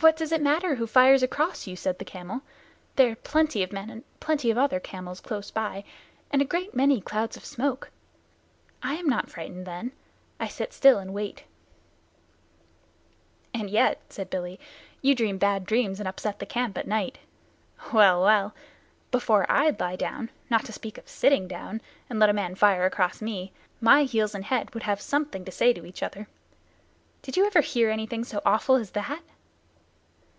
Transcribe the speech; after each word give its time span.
"What 0.00 0.16
does 0.16 0.30
it 0.32 0.40
matter 0.42 0.76
who 0.76 0.86
fires 0.86 1.22
across 1.22 1.66
you?" 1.66 1.74
said 1.74 1.98
the 1.98 2.04
camel. 2.04 2.42
"There 2.96 3.10
are 3.12 3.16
plenty 3.16 3.62
of 3.64 3.72
men 3.72 3.90
and 3.90 4.04
plenty 4.20 4.48
of 4.50 4.58
other 4.58 4.78
camels 4.78 5.20
close 5.20 5.50
by, 5.50 5.84
and 6.32 6.40
a 6.40 6.44
great 6.44 6.72
many 6.74 7.00
clouds 7.00 7.36
of 7.36 7.44
smoke. 7.44 7.90
I 8.80 8.94
am 8.94 9.06
not 9.08 9.30
frightened 9.30 9.66
then. 9.66 9.92
I 10.38 10.46
sit 10.48 10.72
still 10.72 10.98
and 10.98 11.12
wait." 11.12 11.44
"And 13.52 13.70
yet," 13.70 14.00
said 14.08 14.30
Billy, 14.30 14.58
"you 15.02 15.14
dream 15.14 15.36
bad 15.36 15.64
dreams 15.66 15.98
and 16.00 16.08
upset 16.08 16.38
the 16.38 16.46
camp 16.46 16.78
at 16.78 16.86
night. 16.88 17.18
Well, 17.92 18.22
well! 18.22 18.54
Before 19.10 19.50
I'd 19.50 19.80
lie 19.80 19.96
down, 19.96 20.30
not 20.48 20.64
to 20.66 20.72
speak 20.72 20.98
of 20.98 21.08
sitting 21.08 21.48
down, 21.48 21.80
and 22.08 22.20
let 22.20 22.30
a 22.30 22.32
man 22.32 22.54
fire 22.54 22.84
across 22.86 23.20
me, 23.22 23.52
my 23.80 24.04
heels 24.04 24.34
and 24.34 24.44
his 24.44 24.50
head 24.50 24.74
would 24.74 24.84
have 24.84 25.00
something 25.00 25.44
to 25.44 25.50
say 25.52 25.72
to 25.72 25.86
each 25.86 26.02
other. 26.04 26.28
Did 27.22 27.36
you 27.36 27.46
ever 27.46 27.60
hear 27.62 27.90
anything 27.90 28.24
so 28.24 28.40
awful 28.46 28.76
as 28.76 28.90
that?" 28.92 29.22